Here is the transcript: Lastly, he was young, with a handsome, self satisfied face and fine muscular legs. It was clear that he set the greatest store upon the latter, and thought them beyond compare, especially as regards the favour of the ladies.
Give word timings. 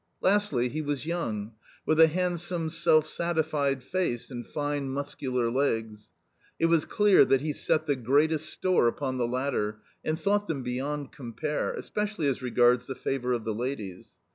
Lastly, 0.19 0.67
he 0.67 0.81
was 0.81 1.05
young, 1.05 1.51
with 1.85 1.99
a 1.99 2.07
handsome, 2.07 2.71
self 2.71 3.05
satisfied 3.05 3.83
face 3.83 4.31
and 4.31 4.47
fine 4.47 4.89
muscular 4.89 5.51
legs. 5.51 6.09
It 6.57 6.65
was 6.65 6.85
clear 6.85 7.23
that 7.25 7.41
he 7.41 7.53
set 7.53 7.85
the 7.85 7.95
greatest 7.95 8.49
store 8.49 8.87
upon 8.87 9.19
the 9.19 9.27
latter, 9.27 9.77
and 10.03 10.19
thought 10.19 10.47
them 10.47 10.63
beyond 10.63 11.11
compare, 11.11 11.71
especially 11.75 12.25
as 12.25 12.41
regards 12.41 12.87
the 12.87 12.95
favour 12.95 13.31
of 13.33 13.43
the 13.43 13.53
ladies. 13.53 14.15